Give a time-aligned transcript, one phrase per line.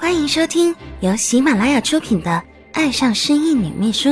[0.00, 2.30] 欢迎收听由喜马拉雅出品的
[2.72, 4.08] 《爱上失忆女秘书》，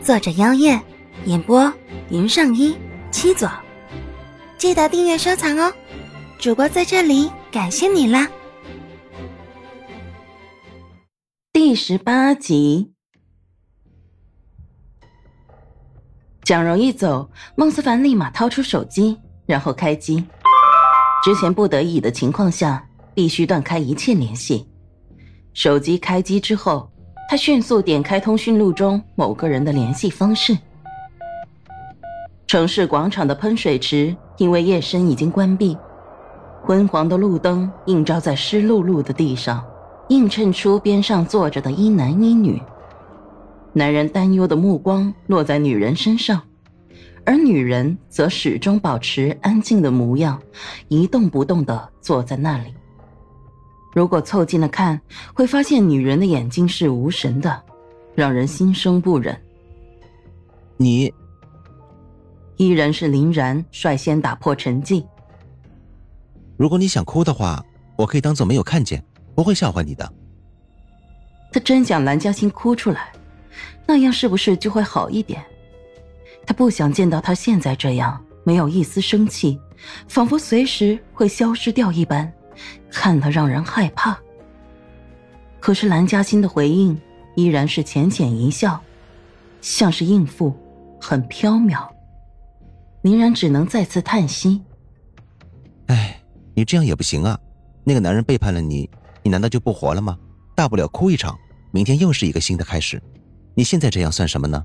[0.00, 0.80] 作者：妖夜，
[1.24, 1.70] 演播：
[2.10, 2.76] 云上一
[3.10, 3.50] 七左。
[4.56, 5.74] 记得订阅收藏哦！
[6.38, 8.30] 主播在这里感谢你啦！
[11.52, 12.92] 第十八集，
[16.44, 20.24] 蒋柔一走，孟思凡立马掏出手机，然后开机。
[21.24, 24.69] 之前不得已的情况下，必须断开一切联系。
[25.52, 26.90] 手机开机之后，
[27.28, 30.56] 他迅速点开通讯录中某个人的联系方式。
[32.46, 35.76] 城市广场的喷水池因为夜深已经关闭，
[36.62, 39.64] 昏黄的路灯映照在湿漉漉的地上，
[40.08, 42.60] 映衬出边上坐着的一男一女。
[43.72, 46.42] 男人担忧的目光落在女人身上。
[47.26, 50.40] 而女人则始终保持安静的模样，
[50.88, 52.74] 一动不动的坐在那里。
[53.92, 55.00] 如果凑近了看，
[55.34, 57.62] 会发现女人的眼睛是无神的，
[58.14, 59.36] 让人心生不忍。
[60.76, 61.12] 你，
[62.56, 65.04] 依然是林然率先打破沉寂。
[66.56, 67.64] 如果你想哭的话，
[67.96, 70.10] 我可以当做没有看见，不会笑话你的。
[71.52, 73.12] 他真想蓝嘉欣哭出来，
[73.86, 75.44] 那样是不是就会好一点？
[76.46, 79.58] 他不想见到他现在这样，没有一丝生气，
[80.06, 82.32] 仿佛随时会消失掉一般，
[82.90, 84.18] 看了让人害怕。
[85.60, 86.98] 可是蓝嘉欣的回应
[87.36, 88.80] 依然是浅浅一笑，
[89.60, 90.54] 像是应付，
[91.00, 91.86] 很飘渺。
[93.02, 94.62] 林然只能再次叹息
[95.88, 96.20] ：“哎，
[96.54, 97.38] 你这样也不行啊！
[97.84, 98.88] 那个男人背叛了你，
[99.22, 100.18] 你难道就不活了吗？
[100.54, 101.38] 大不了哭一场，
[101.70, 103.00] 明天又是一个新的开始。
[103.54, 104.64] 你现在这样算什么呢？”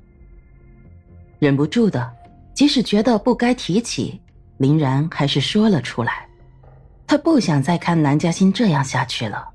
[1.38, 2.10] 忍不住的，
[2.54, 4.20] 即使觉得不该提起，
[4.58, 6.25] 林然还是说了出来。
[7.06, 9.48] 他不想再看蓝嘉欣这样下去了。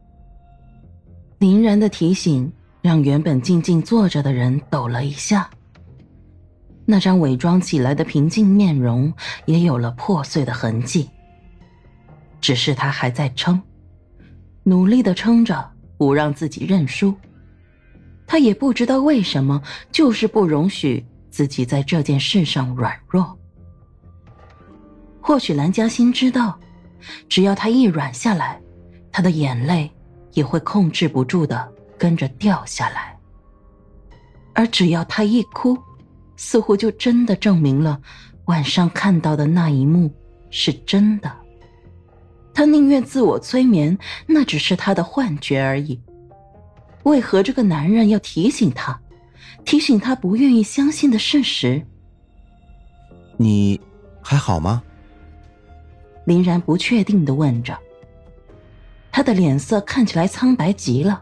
[1.40, 5.50] 林然的提醒让原本静静坐着的人抖了一下，
[6.86, 9.11] 那张伪装起来的平静面容
[9.45, 11.10] 也有了破碎的痕迹。
[12.40, 13.61] 只是他还在撑，
[14.64, 17.16] 努力的撑着，不让自己认输。
[18.26, 19.61] 他也不知道为什么，
[19.92, 21.06] 就是不容许。
[21.30, 23.40] 自己在这件事上软弱，
[25.22, 26.60] 或许蓝嘉欣知道，
[27.30, 28.60] 只要他一软下来，
[29.12, 29.92] 他的眼泪
[30.34, 33.17] 也会控制不住的跟着掉下来。
[34.54, 35.78] 而只要他一哭，
[36.36, 38.00] 似乎就真的证明了
[38.45, 40.11] 晚上看到的那一幕
[40.50, 41.32] 是真的。
[42.54, 43.98] 他宁愿自我催眠，
[44.28, 46.00] 那只是他的幻觉而已。
[47.04, 49.00] 为何这个男人要提醒他？
[49.64, 51.86] 提醒他不愿意相信的事实。
[53.38, 53.80] 你
[54.22, 54.84] 还好吗？
[56.26, 57.77] 林然不确定的问着。
[59.11, 61.21] 他的脸色看起来苍白极了，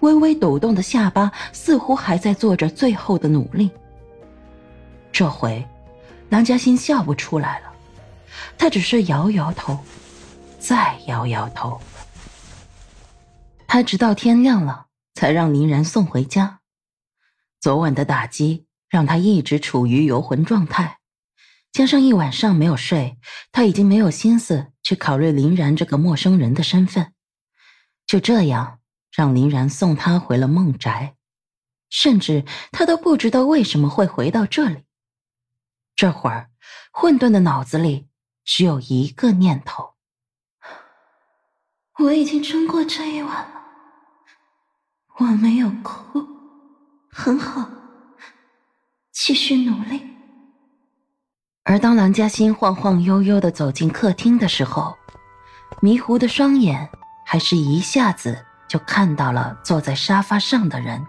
[0.00, 3.70] 微微抖动的下巴似乎还在做着最后的努力。
[5.10, 5.66] 这回，
[6.28, 7.72] 蓝嘉欣笑不出来了，
[8.56, 9.78] 他只是摇摇头，
[10.58, 11.80] 再摇摇头。
[13.66, 16.60] 他直到天亮了，才让林然送回家。
[17.60, 20.98] 昨晚的打击让他一直处于游魂状态，
[21.74, 23.18] 加上一晚上没有睡，
[23.50, 27.12] 他已经没有心思去考虑林然这个陌生人的身份。
[28.06, 28.78] 就这样，
[29.10, 31.16] 让林然送他回了孟宅，
[31.90, 34.84] 甚至他都不知道为什么会回到这里。
[35.96, 36.50] 这会儿，
[36.92, 38.06] 混沌的脑子里
[38.44, 39.94] 只有一个念头：
[41.98, 43.64] 我已经撑过这一晚了，
[45.16, 46.24] 我没有哭。
[47.10, 47.68] 很好，
[49.10, 50.13] 继续努力。
[51.66, 54.94] 而当蓝嘉欣晃晃悠悠的走进客厅的时候，
[55.80, 56.86] 迷糊的双眼
[57.24, 61.02] 还是一下子就看到了坐在沙发上的人，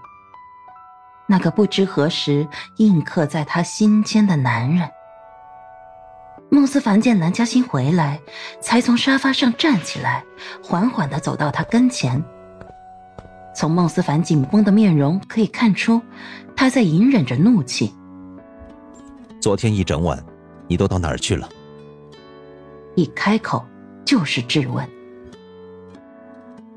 [1.27, 4.89] 那个不知何时印刻在他心间的男人。
[6.49, 8.21] 孟思凡见蓝嘉欣回来，
[8.61, 10.23] 才从沙发上站起来，
[10.63, 12.23] 缓缓的走到他跟前。
[13.53, 16.01] 从孟思凡紧绷的面容可以看出，
[16.55, 17.93] 他在隐忍着怒气。
[19.41, 20.23] 昨天一整晚，
[20.67, 21.47] 你都到哪儿去了？
[22.95, 23.65] 一开口
[24.05, 24.87] 就是质问。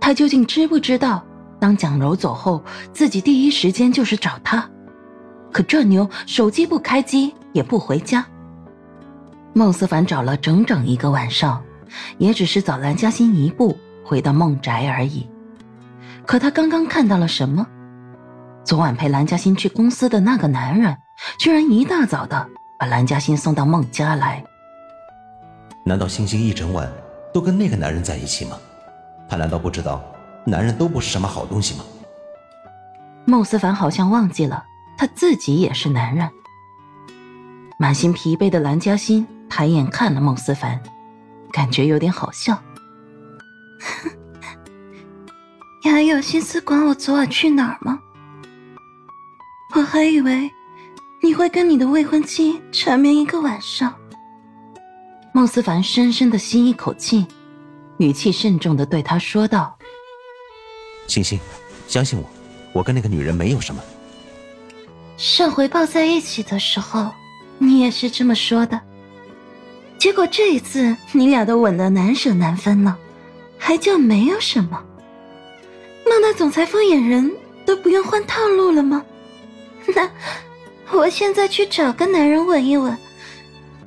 [0.00, 1.25] 他究竟知不知道，
[1.61, 2.62] 当蒋柔走后，
[2.93, 4.69] 自己第一时间就是找他？
[5.52, 8.25] 可这妞手机不开机，也不回家。
[9.55, 11.62] 孟思凡找了整整一个晚上，
[12.19, 15.26] 也只是早蓝嘉欣一步回到孟宅而已。
[16.26, 17.67] 可他刚刚看到了什么？
[18.62, 20.96] 昨晚陪蓝嘉欣去公司的那个男人，
[21.38, 22.49] 居然一大早的
[22.79, 24.43] 把蓝嘉欣送到孟家来。
[25.85, 26.91] 难道星星一整晚
[27.33, 28.57] 都跟那个男人在一起吗？
[29.29, 30.03] 他难道不知道
[30.45, 31.85] 男人都不是什么好东西吗？
[33.25, 34.65] 孟思凡好像忘记了
[34.97, 36.31] 他自己也是男人。
[37.79, 40.81] 满心疲惫的蓝嘉欣抬眼看了孟思凡，
[41.53, 42.59] 感觉有点好笑。
[45.85, 47.99] 你还有心思管我昨晚去哪儿吗？
[49.75, 50.51] 我还以为
[51.29, 53.95] 你会跟你的未婚妻缠绵一个晚上。
[55.31, 57.27] 孟思凡深深的吸一口气，
[57.99, 59.77] 语气慎重的对他说道
[61.07, 61.39] ：“星星，
[61.87, 62.25] 相信我，
[62.73, 63.83] 我跟那个女人没有什么。
[65.19, 67.13] 上回抱在一起的时候，
[67.59, 68.81] 你也是这么说的。
[69.99, 72.97] 结果这一次，你俩都吻得难舍难分了，
[73.59, 74.83] 还叫没有什么？
[76.09, 77.31] 孟大总裁夫眼人
[77.67, 79.05] 都不用换套路了吗？
[79.95, 80.11] 那
[80.93, 82.96] 我现在去找个男人吻一吻。”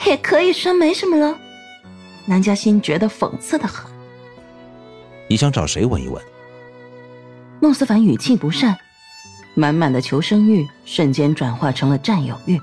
[0.05, 1.37] 也可以说没什么了。
[2.25, 3.85] 南嘉欣觉得讽刺的很。
[5.29, 6.19] 你想找谁吻一吻？
[7.59, 8.75] 孟思凡语气不善，
[9.53, 12.59] 满满的求生欲瞬间转化成了占有欲。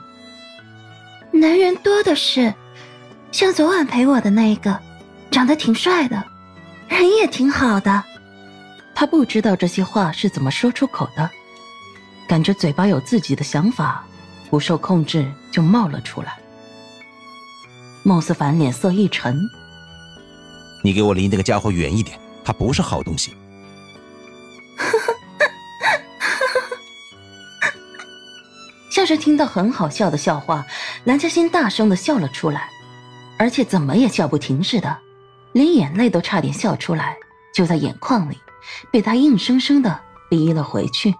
[1.31, 2.53] 男人多的是，
[3.31, 4.77] 像昨晚陪我的那一个，
[5.31, 6.21] 长得挺帅的，
[6.89, 8.03] 人也挺好的。
[8.97, 11.31] 他不知道这些话是怎么说出口的，
[12.27, 14.05] 感觉嘴巴有自己的想法，
[14.51, 16.39] 不受控制就冒了出来。
[18.05, 19.39] 孟思凡脸色一沉
[20.83, 23.35] ：“你给我离那个家伙远一点，他不是好东西。”
[28.91, 30.67] 像是听到很好笑的笑话，
[31.05, 32.69] 蓝嘉欣大声的笑了出来，
[33.39, 34.99] 而且怎么也笑不停似的，
[35.53, 37.17] 连眼泪都差点笑出来，
[37.55, 38.37] 就在眼眶里，
[38.91, 41.15] 被他硬生生的逼了回去。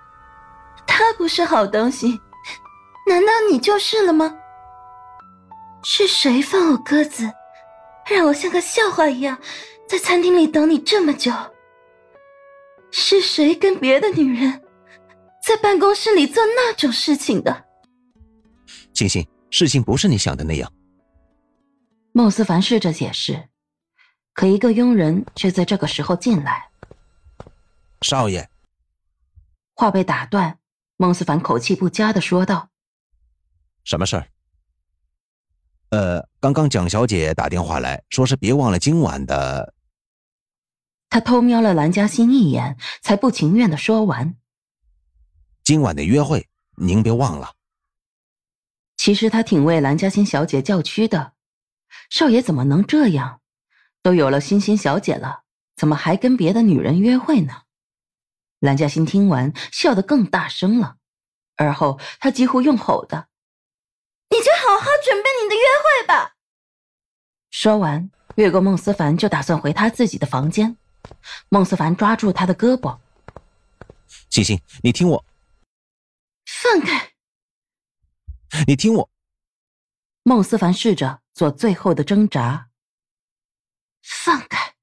[0.86, 2.18] 他不是好东西，
[3.06, 4.34] 难道你就是了吗？
[5.82, 7.30] 是谁放我鸽子，
[8.08, 9.38] 让我像个笑话一样
[9.86, 11.30] 在餐厅里等你这么久？
[12.90, 14.62] 是谁跟别的女人
[15.46, 17.64] 在办公室里做那种事情的？
[18.94, 20.72] 星星，事情不是你想的那样。
[22.12, 23.48] 孟思凡试着解释，
[24.32, 26.70] 可一个佣人却在这个时候进来。
[28.00, 28.48] 少爷，
[29.74, 30.58] 话被打断，
[30.96, 32.68] 孟思凡口气不佳的说道
[33.84, 34.26] ：“什么事儿？”
[35.90, 39.74] 呃，刚刚蒋小姐打电话来说是别忘了今晚的。
[41.08, 44.34] 他偷瞄了蓝嘉欣一眼，才不情愿的说完
[45.62, 47.54] ：“今晚的约会，您别忘了。”
[48.96, 51.34] 其实他挺为蓝嘉欣小姐叫屈的，
[52.10, 53.40] 少爷怎么能这样？
[54.02, 55.44] 都有了欣欣小姐了，
[55.76, 57.62] 怎么还跟别的女人约会呢？
[58.58, 60.96] 蓝嘉欣听完，笑得更大声了，
[61.56, 63.28] 而后他几乎用吼的。
[64.34, 66.34] 你就好好准备你的约会吧。
[67.50, 70.76] 说完，越过孟思凡，就打算回他自己的房间。
[71.48, 72.98] 孟思凡抓住他的胳膊
[74.28, 75.24] ：“星星，你听我，
[76.46, 77.12] 放开！
[78.66, 79.08] 你听我。”
[80.24, 82.70] 孟思凡试着做最后的挣扎
[84.02, 84.74] ：“放开！”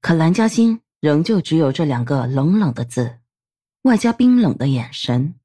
[0.00, 3.18] 可蓝嘉欣仍旧只有这两个冷冷的字，
[3.82, 5.37] 外加冰冷的眼神。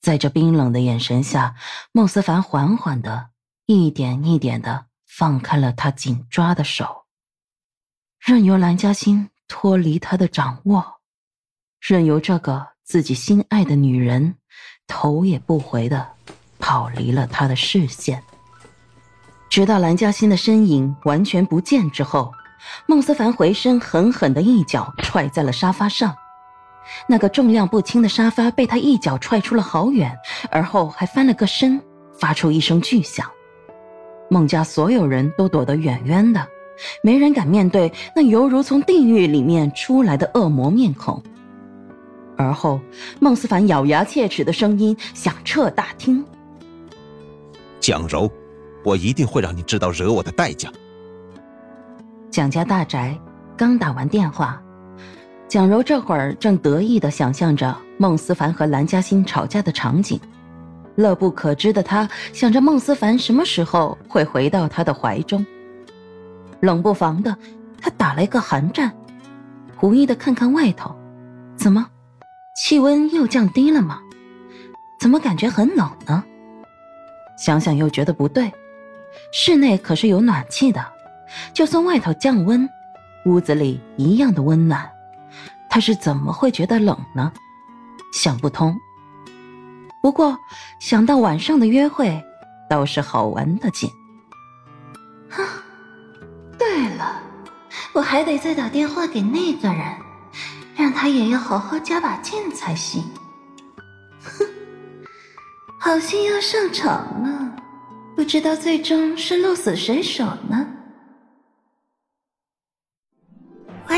[0.00, 1.56] 在这冰冷的眼神下，
[1.92, 3.30] 孟思凡缓缓的、
[3.66, 7.04] 一点一点的放开了他紧抓的手，
[8.18, 11.00] 任由蓝嘉欣脱离他的掌握，
[11.80, 14.36] 任由这个自己心爱的女人
[14.86, 16.08] 头也不回的
[16.58, 18.22] 跑离了他的视线。
[19.50, 22.32] 直到蓝嘉欣的身影完全不见之后，
[22.86, 26.16] 孟思凡回身狠狠的一脚踹在了沙发上。
[27.06, 30.16] 那个重量不轻的沙发被他一脚踹出了好远，
[30.50, 31.80] 而后还翻了个身，
[32.18, 33.26] 发出一声巨响。
[34.30, 36.46] 孟家所有人都躲得远远的，
[37.02, 41.22] 没人敢面对那犹如从地狱里面出来的恶魔面孔。
[42.36, 42.80] 而后，
[43.18, 46.24] 孟思凡咬牙切齿的声音响彻大厅
[47.80, 48.30] ：“蒋柔，
[48.84, 50.70] 我一定会让你知道惹我的代价。”
[52.30, 53.18] 蒋家大宅
[53.56, 54.62] 刚打完电话。
[55.48, 60.20] 蒋柔这会儿正得意的想象着孟思凡和蓝嘉欣吵架的场景，
[60.94, 65.44] 乐不可支的他想着孟思凡什么时候会回到他的怀中。
[66.60, 67.34] 冷不防的，
[67.80, 68.92] 他打了一个寒战，
[69.74, 70.94] 狐疑的看看外头，
[71.56, 71.86] 怎么，
[72.54, 74.00] 气温又降低了吗？
[75.00, 76.22] 怎么感觉很冷呢？
[77.38, 78.52] 想想又觉得不对，
[79.32, 80.84] 室内可是有暖气的，
[81.54, 82.68] 就算外头降温，
[83.24, 84.86] 屋子里一样的温暖。
[85.70, 87.32] 他是怎么会觉得冷呢？
[88.12, 88.74] 想不通。
[90.00, 90.38] 不过
[90.80, 92.22] 想到晚上的约会，
[92.70, 93.90] 倒是好玩的紧。
[95.30, 95.36] 啊，
[96.58, 97.20] 对了，
[97.92, 99.84] 我还得再打电话给那个人，
[100.74, 103.04] 让他也要好好加把劲才行。
[104.22, 104.46] 哼，
[105.78, 107.56] 好戏要上场了，
[108.16, 110.66] 不知道最终是鹿死谁手呢？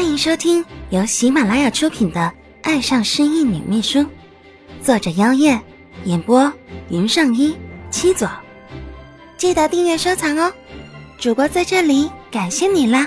[0.00, 2.20] 欢迎收听由喜马拉雅出品的
[2.62, 3.98] 《爱上失忆女秘书》，
[4.80, 5.60] 作者：妖夜，
[6.04, 6.50] 演播：
[6.88, 7.54] 云上一
[7.90, 8.26] 七左。
[9.36, 10.50] 记得订阅收藏哦，
[11.18, 13.06] 主播在这里感谢你啦！